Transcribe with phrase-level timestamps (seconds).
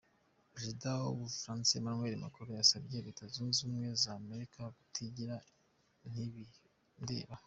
[0.53, 5.35] Perezida w'Ubufaransa, Emmanuel Macron, yasabye Leta Zunze ubumwe za Amerika kutigira
[6.11, 7.35] ntibindeba.